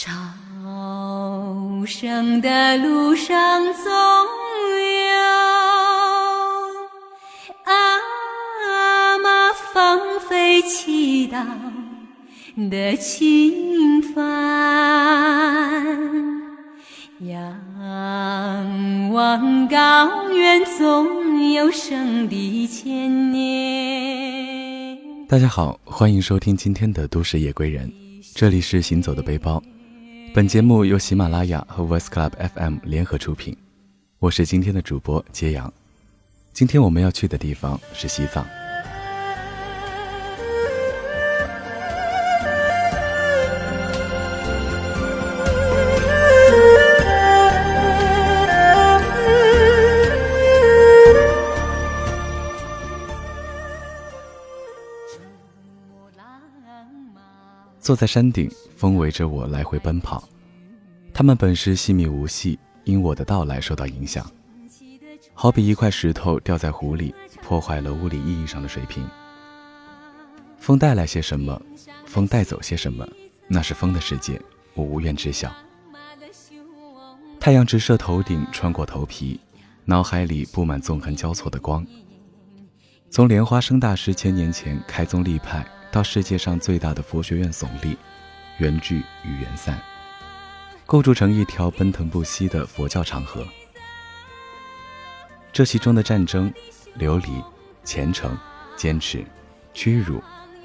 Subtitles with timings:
[0.00, 0.08] 朝
[1.84, 5.18] 圣的路上总有
[7.64, 11.44] 阿妈放飞祈祷
[12.70, 15.84] 的轻帆，
[17.22, 24.96] 仰望高原总有圣地千年。
[25.28, 27.88] 大家好，欢迎收听今天的《都市夜归人》，
[28.32, 29.60] 这里是行走的背包。
[30.34, 33.56] 本节目由喜马拉雅和 Voice Club FM 联合出品，
[34.20, 35.72] 我是今天的主播揭阳。
[36.52, 38.46] 今天我们要去的地方是西藏。
[57.80, 60.22] 坐在山顶，风围着我来回奔跑。
[61.12, 64.24] 他们本是细密无细，因我的到来受到影响，
[65.34, 69.04] 好比一块石头掉在湖里，破坏了物理意义上的水平。
[70.58, 71.60] 风带来些什么，
[72.06, 73.04] 风带走些什么，
[73.48, 74.40] 那是风的世界，
[74.74, 75.52] 我无缘知晓。
[77.40, 79.40] 太阳直射头顶，穿过头皮，
[79.86, 81.84] 脑海里布满纵横交错的光。
[83.10, 85.66] 从莲花生大师千年前开宗立派。
[85.90, 87.96] 到世界上最大的佛学院耸立，
[88.58, 89.80] 缘聚与缘散，
[90.84, 93.46] 构筑成一条奔腾不息的佛教长河。
[95.52, 96.52] 这其中的战争、
[96.94, 97.42] 流离、
[97.84, 98.36] 虔诚、
[98.76, 99.24] 坚持、
[99.72, 100.22] 屈辱、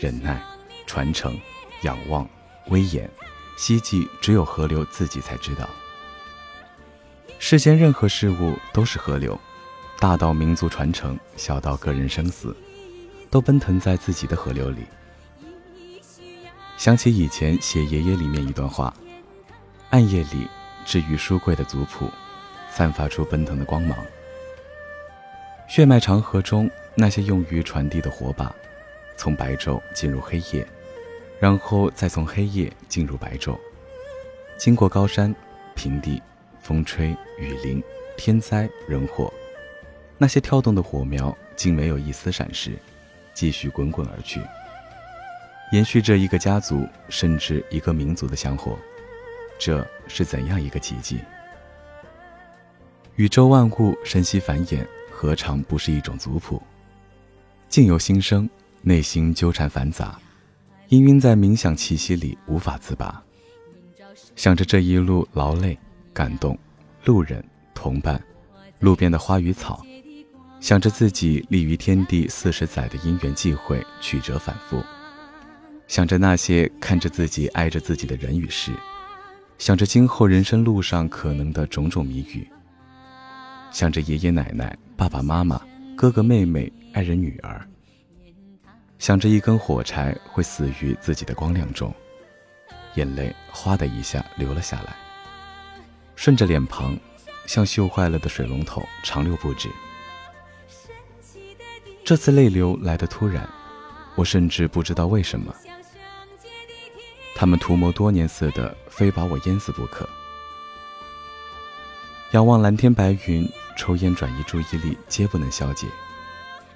[0.00, 0.42] 忍耐、
[0.86, 1.38] 传承、
[1.82, 2.28] 仰望、
[2.68, 3.08] 威严，
[3.56, 5.68] 希冀只有河流自己才知道。
[7.38, 9.38] 世间任何事物都是河流，
[10.00, 12.56] 大到民族传承，小到个人生死，
[13.30, 14.84] 都奔腾在自己的河流里。
[16.76, 18.94] 想起以前写爷爷里面一段话：
[19.90, 20.46] 暗夜里，
[20.84, 22.10] 置于书柜的族谱，
[22.70, 23.96] 散发出奔腾的光芒。
[25.68, 28.54] 血脉长河中那些用于传递的火把，
[29.16, 30.66] 从白昼进入黑夜，
[31.40, 33.58] 然后再从黑夜进入白昼，
[34.58, 35.34] 经过高山、
[35.74, 36.22] 平地、
[36.60, 37.82] 风吹雨淋、
[38.18, 39.32] 天灾人祸，
[40.18, 42.78] 那些跳动的火苗竟没有一丝闪失，
[43.32, 44.40] 继续滚滚而去。
[45.72, 48.78] 延续着一个家族，甚至一个民族的香火，
[49.58, 51.18] 这是怎样一个奇迹？
[53.16, 56.62] 宇宙万物生息繁衍，何尝不是一种族谱？
[57.68, 58.48] 境由心生，
[58.82, 60.16] 内心纠缠繁杂，
[60.90, 63.20] 氤氲在冥想气息里无法自拔。
[64.36, 65.76] 想着这一路劳累、
[66.12, 66.56] 感动，
[67.04, 67.44] 路人、
[67.74, 68.22] 同伴，
[68.78, 69.84] 路边的花与草，
[70.60, 74.80] 想着自己立于天地四十载的因缘际会，曲折反复。
[75.88, 78.72] 想着那些看着自己爱着自己的人与事，
[79.56, 82.46] 想着今后人生路上可能的种种谜语，
[83.70, 85.60] 想着爷爷奶奶、爸爸妈妈、
[85.96, 87.64] 哥哥妹妹、爱人女儿，
[88.98, 91.94] 想着一根火柴会死于自己的光亮中，
[92.96, 94.96] 眼泪哗的一下流了下来，
[96.16, 96.98] 顺着脸庞，
[97.46, 99.68] 像锈坏了的水龙头长流不止。
[102.04, 103.48] 这次泪流来得突然，
[104.16, 105.54] 我甚至不知道为什么。
[107.38, 110.08] 他们图谋多年似的，非把我淹死不可。
[112.32, 115.86] 仰望蓝天白云，抽烟转移注意力，皆不能消解。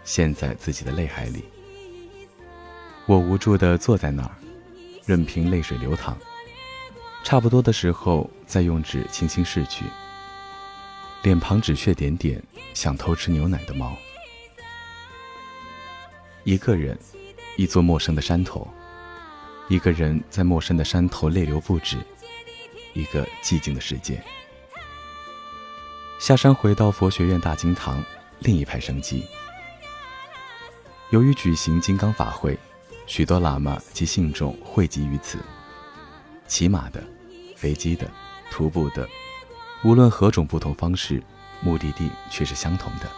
[0.04, 1.44] 陷在自己的泪海里，
[3.06, 4.30] 我无助地坐在那儿，
[5.06, 6.14] 任凭泪水流淌。
[7.24, 9.86] 差不多的时候，再用纸轻轻拭去。
[11.22, 12.42] 脸庞止血点点，
[12.74, 13.96] 像偷吃牛奶的猫。
[16.44, 16.98] 一个人，
[17.56, 18.68] 一座陌生的山头。
[19.70, 21.96] 一个人在陌生的山头泪流不止，
[22.92, 24.20] 一个寂静的世界。
[26.18, 28.04] 下山回到佛学院大经堂，
[28.40, 29.24] 另一派生机。
[31.10, 32.58] 由于举行金刚法会，
[33.06, 35.38] 许多喇嘛及信众汇集于此，
[36.48, 37.00] 骑马的、
[37.54, 38.10] 飞机的、
[38.50, 39.08] 徒步的，
[39.84, 41.22] 无论何种不同方式，
[41.60, 43.08] 目的地却是相同的。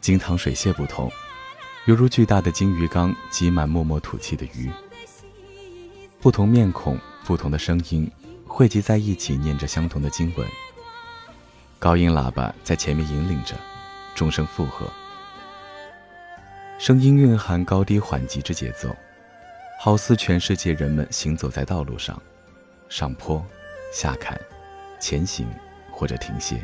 [0.00, 1.10] 金堂水榭不同。
[1.86, 4.70] 犹如巨大的金鱼缸，挤满默默吐气的鱼。
[6.20, 8.08] 不同面孔，不同的声音，
[8.46, 10.46] 汇集在一起，念着相同的经文。
[11.78, 13.56] 高音喇叭在前面引领着，
[14.14, 14.86] 众声附和。
[16.78, 18.94] 声音蕴含高低缓急之节奏，
[19.80, 22.20] 好似全世界人们行走在道路上，
[22.90, 23.42] 上坡、
[23.90, 24.38] 下坎、
[25.00, 25.48] 前行
[25.90, 26.62] 或者停歇。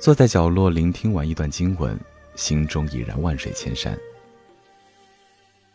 [0.00, 1.96] 坐在角落聆听完一段经文。
[2.34, 3.98] 心中已然万水千山。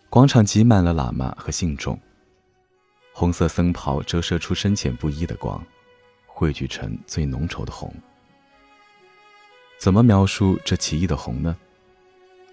[0.10, 2.00] 广场挤满了喇嘛和信众，
[3.14, 5.64] 红色僧袍折射出深浅不一的光，
[6.26, 7.94] 汇聚成最浓稠的红。
[9.78, 11.56] 怎么描述这奇异的红呢？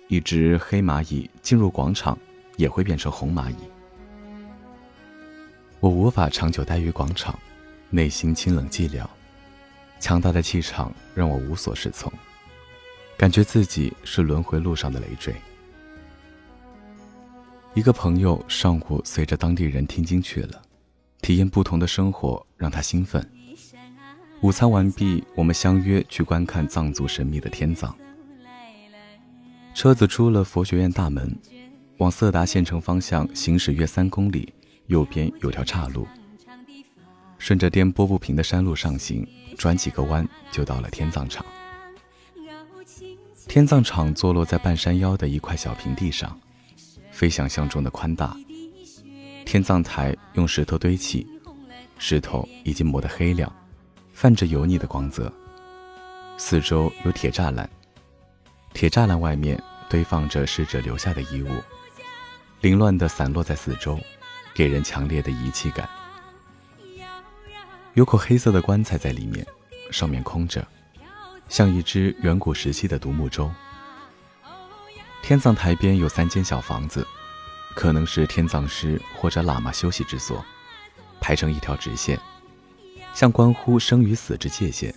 [0.08, 2.16] 一只黑蚂蚁进入广场，
[2.56, 3.56] 也会变成红蚂蚁。
[5.80, 7.36] 我无法长久待于广场，
[7.90, 9.04] 内心清冷寂寥，
[9.98, 12.12] 强大的气场让我无所适从，
[13.16, 15.34] 感觉自己是轮回路上的累赘。
[17.74, 20.62] 一个朋友上午随着当地人听经去了，
[21.22, 23.26] 体验不同的生活让他兴奋。
[24.42, 27.94] 午餐完毕，我们相约去观看藏族神秘的天葬。
[29.74, 31.34] 车子出了佛学院大门，
[31.96, 34.52] 往色达县城方向行驶约三公里，
[34.86, 36.06] 右边有条岔路，
[37.38, 39.26] 顺着颠簸不平的山路上行，
[39.56, 41.44] 转几个弯就到了天葬场。
[43.48, 46.38] 天葬场坐落在半山腰的一块小平地上。
[47.10, 48.36] 非想象中的宽大，
[49.46, 51.26] 天葬台用石头堆砌，
[51.98, 53.50] 石头已经磨得黑亮，
[54.12, 55.32] 泛着油腻的光泽。
[56.36, 57.66] 四周有铁栅栏，
[58.74, 59.58] 铁栅栏外面
[59.88, 61.48] 堆放着逝者留下的衣物，
[62.60, 63.98] 凌乱地散落在四周，
[64.54, 65.88] 给人强烈的遗弃感。
[67.94, 69.46] 有口黑色的棺材在里面，
[69.90, 70.68] 上面空着，
[71.48, 73.50] 像一只远古时期的独木舟。
[75.22, 77.06] 天葬台边有三间小房子，
[77.74, 80.44] 可能是天葬师或者喇嘛休息之所，
[81.20, 82.18] 排成一条直线，
[83.12, 84.94] 像关乎生与死之界限。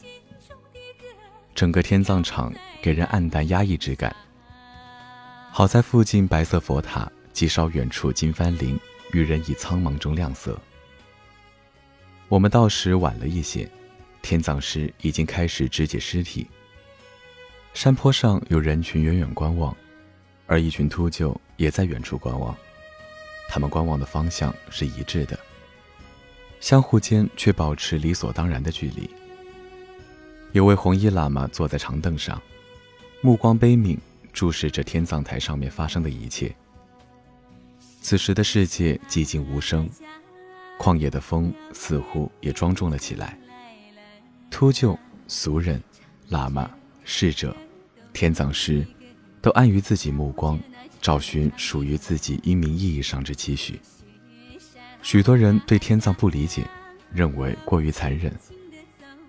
[1.55, 4.15] 整个天葬场给人暗淡压抑之感。
[5.51, 8.79] 好在附近白色佛塔及稍远处金幡林
[9.11, 10.57] 与人以苍茫中亮色。
[12.27, 13.69] 我们到时晚了一些，
[14.21, 16.47] 天葬师已经开始肢解尸体。
[17.73, 19.75] 山坡上有人群远远观望。
[20.51, 22.57] 而一群秃鹫也在远处观望，
[23.47, 25.39] 他们观望的方向是一致的，
[26.59, 29.07] 相互间却保持理所当然的距离。
[30.51, 32.41] 有位红衣喇嘛坐在长凳上，
[33.21, 33.95] 目光悲悯，
[34.33, 36.51] 注视着天葬台上面发生的一切。
[38.01, 39.87] 此时的世界寂静无声，
[40.79, 43.37] 旷野的风似乎也庄重了起来。
[44.49, 44.97] 秃鹫、
[45.27, 45.81] 俗人、
[46.29, 46.69] 喇嘛、
[47.03, 47.55] 逝者、
[48.13, 48.85] 天葬师。
[49.41, 50.59] 都安于自己目光，
[51.01, 53.79] 找寻属于自己英明意义上之期许。
[55.01, 56.67] 许多人对天葬不理解，
[57.13, 58.29] 认为过于残忍。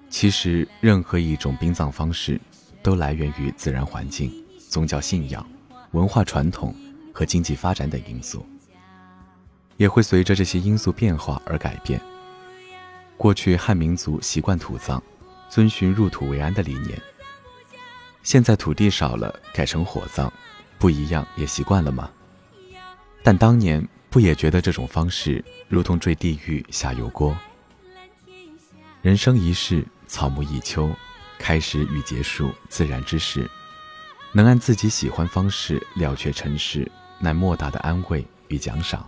[0.09, 2.41] 其实，任何一种殡葬方式，
[2.83, 4.33] 都来源于自然环境、
[4.69, 5.49] 宗教信仰、
[5.93, 6.75] 文化传统
[7.15, 8.45] 和经济发展等因素，
[9.77, 12.01] 也会随着这些因素变化而改变。
[13.21, 14.99] 过去汉民族习惯土葬，
[15.51, 16.99] 遵循入土为安的理念。
[18.23, 20.33] 现在土地少了，改成火葬，
[20.79, 22.11] 不一样也习惯了吗？
[23.23, 27.37] 但当年不也觉得这种方式如同坠地狱下油锅？
[29.03, 30.91] 人生一世，草木一秋，
[31.39, 33.47] 开始与结束，自然之事，
[34.33, 39.07] 能按自己喜欢方式了却尘世，乃莫大的安慰与奖赏。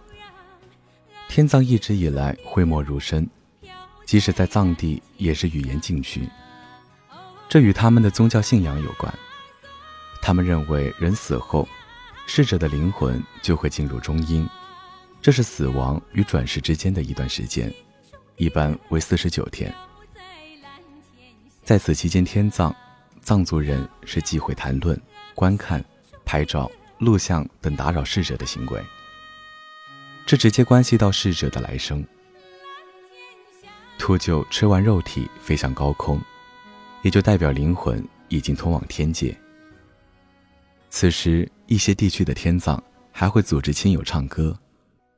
[1.31, 3.27] 天葬一直以来讳莫如深，
[4.13, 6.29] 即使在藏地，也是语言禁区。
[7.49, 9.11] 这与他们的宗教信仰有关。
[10.21, 11.67] 他们认为，人死后，
[12.27, 14.47] 逝者的灵魂就会进入中阴，
[15.23, 17.73] 这是死亡与转世之间的一段时间，
[18.37, 19.75] 一般为四十九天。
[21.65, 22.71] 在此期间，天葬，
[23.23, 25.01] 藏族人是忌讳谈论、
[25.35, 25.83] 观看、
[26.23, 28.85] 拍照、录像等打扰逝者的行为，
[30.27, 32.05] 这直接关系到逝者的来生。
[34.03, 36.21] 秃鹫吃完肉体，飞向高空。
[37.03, 39.37] 也就代表灵魂已经通往天界。
[40.91, 42.83] 此时，一些地区的天葬
[43.13, 44.59] 还会组织亲友唱歌，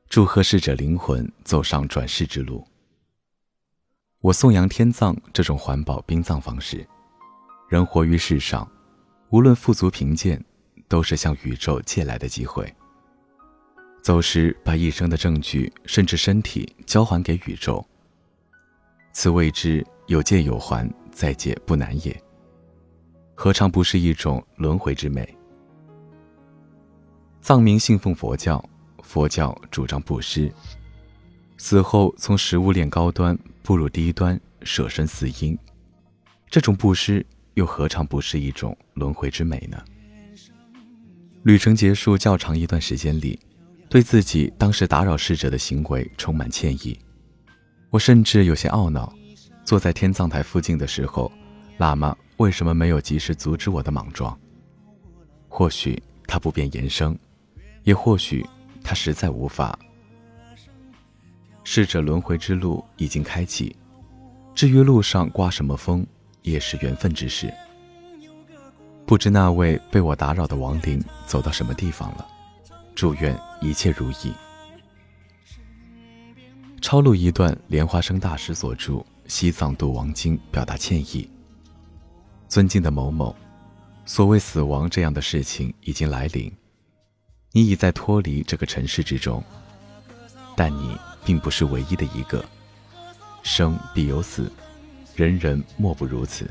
[0.07, 2.63] 祝贺逝者灵魂走上转世之路。
[4.21, 6.87] 我颂扬天葬这种环保殡葬方式。
[7.67, 8.71] 人活于世上，
[9.29, 10.39] 无论富足贫贱，
[10.87, 12.71] 都是向宇宙借来的机会。
[14.03, 17.83] 走时，把一生的证据甚至身体交还给宇宙。
[19.17, 20.85] 此谓之有借有还。
[21.09, 22.21] 再借不难也，
[23.35, 25.25] 何尝不是一种轮回之美？
[27.39, 28.61] 藏民信奉佛教，
[29.01, 30.51] 佛教主张布施，
[31.55, 35.57] 死后从食物链高端步入低端，舍身饲鹰，
[36.49, 39.81] 这种布施又何尝不是一种轮回之美呢？
[41.43, 43.39] 旅程结束较长一段时间里，
[43.87, 46.99] 对自己当时打扰逝者的行为充满歉意，
[47.95, 49.11] 我甚至有些懊恼。
[49.63, 51.31] 坐在天葬台附近的时候，
[51.79, 54.37] 喇嘛为什么没有及时阻止我的莽撞？
[55.47, 57.17] 或许他不便言声，
[57.83, 58.45] 也或许
[58.83, 59.79] 他实在无法。
[61.63, 63.73] 逝者轮回之路已经开启，
[64.53, 66.05] 至于路上刮什么风，
[66.41, 67.51] 也是缘分之事。
[69.05, 72.27] 不知那位被我打扰的亡灵走到什么地方了，
[72.93, 74.33] 祝愿一切如意。
[76.85, 78.93] 抄录一段莲花生大师所著
[79.25, 81.27] 《西藏度亡经》，表达歉意。
[82.47, 83.35] 尊敬的某某，
[84.05, 86.53] 所谓死亡这样的事情已经来临，
[87.53, 89.43] 你已在脱离这个尘世之中，
[90.55, 92.45] 但你并不是唯一的一个。
[93.41, 94.51] 生必有死，
[95.15, 96.47] 人人莫不如此。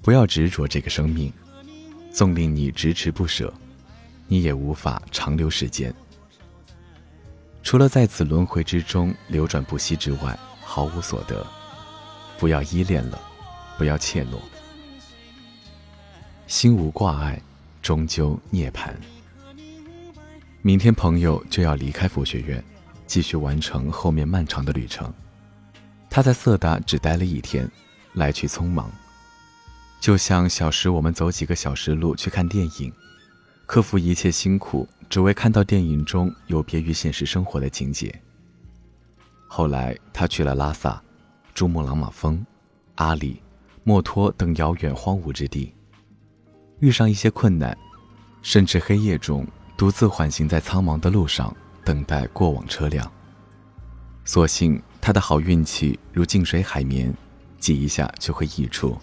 [0.00, 1.32] 不要执着这个生命，
[2.12, 3.52] 纵令你迟迟不舍，
[4.28, 5.92] 你也无法长留世间。
[7.66, 11.44] 除了在此轮回之中流转不息之外，毫无所得。
[12.38, 13.20] 不要依恋了，
[13.76, 14.38] 不要怯懦。
[16.46, 17.42] 心无挂碍，
[17.82, 18.94] 终究涅槃。
[20.62, 22.62] 明天朋友就要离开佛学院，
[23.04, 25.12] 继续完成后面漫长的旅程。
[26.08, 27.68] 他在色达只待了一天，
[28.12, 28.88] 来去匆忙，
[30.00, 32.92] 就像小时我们走几个小时路去看电影，
[33.66, 34.88] 克服一切辛苦。
[35.08, 38.12] 只为看到电影中有别于现实生活的情节。
[39.46, 41.00] 后来，他去了拉萨、
[41.54, 42.44] 珠穆朗玛峰、
[42.96, 43.40] 阿里、
[43.84, 45.72] 墨脱等遥远荒芜之地，
[46.80, 47.78] 遇上一些困难，
[48.42, 49.46] 甚至黑夜中
[49.78, 53.08] 独自缓行在苍茫的路上，等待过往车辆。
[54.24, 57.14] 所幸他的好运气如静水海绵，
[57.60, 58.98] 挤一下就会溢出。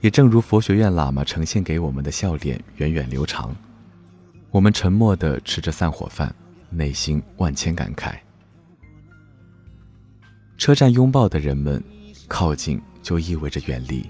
[0.00, 3.54] 也正如佛学院喇嘛呈现给我们的笑脸，源远流长。
[4.50, 6.34] 我们沉默地吃着散伙饭，
[6.70, 8.16] 内心万千感慨。
[10.56, 11.82] 车站拥抱的人们，
[12.26, 14.08] 靠近就意味着远离。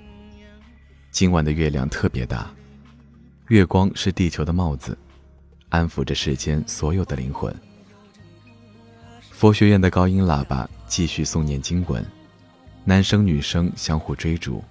[1.10, 2.50] 今晚的月亮特别大，
[3.48, 4.96] 月光是地球的帽子，
[5.70, 7.54] 安抚着世间所有的灵魂。
[9.30, 12.04] 佛学院的高音喇叭继续诵念经文，
[12.84, 14.62] 男生女生相互追逐，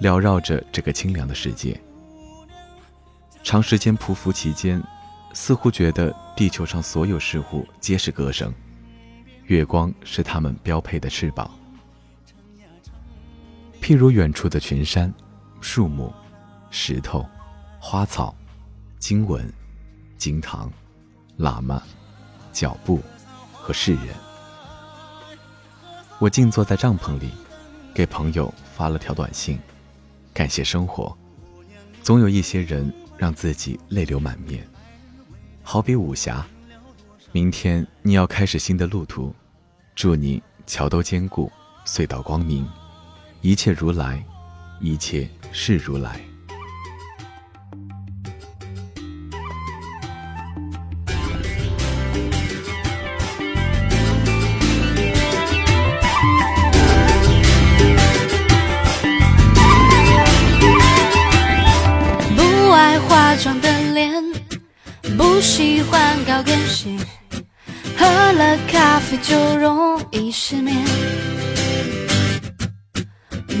[0.00, 1.78] 缭绕着这个清凉的世界。
[3.42, 4.82] 长时间匍匐其间，
[5.34, 8.52] 似乎觉得地球上所有事物皆是歌声，
[9.44, 11.50] 月光是他们标配的翅膀。
[13.80, 15.12] 譬如远处的群山、
[15.60, 16.12] 树木、
[16.70, 17.26] 石头、
[17.78, 18.34] 花草、
[18.98, 19.50] 经文、
[20.16, 20.70] 经堂、
[21.38, 21.82] 喇嘛、
[22.52, 23.00] 脚步
[23.52, 24.14] 和世人。
[26.18, 27.30] 我静坐在帐篷里，
[27.94, 29.58] 给朋友发了条短信，
[30.32, 31.16] 感谢生活，
[32.02, 32.92] 总有一些人。
[33.20, 34.66] 让自己泪流满面，
[35.62, 36.46] 好比武侠。
[37.32, 39.34] 明天你要开始新的路途，
[39.94, 41.52] 祝你桥都坚固，
[41.84, 42.66] 隧道光明，
[43.42, 44.24] 一切如来，
[44.80, 46.18] 一切是如来。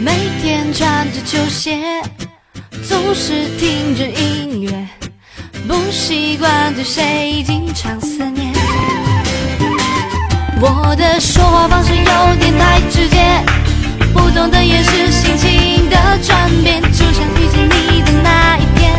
[0.02, 1.78] 每天穿着球鞋，
[2.88, 4.72] 总是听着音乐，
[5.68, 8.50] 不习惯对谁经常思念。
[10.58, 13.44] 我的说话方式有点太直接，
[14.14, 18.98] 不懂的也是心情的转变，就像遇见你的那一天，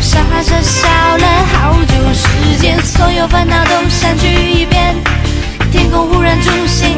[0.00, 1.94] 傻傻笑了好久。
[2.14, 4.94] 时间，所有烦恼都散去一遍。
[5.72, 6.89] 天空忽然出现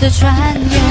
[0.00, 0.89] 的传言。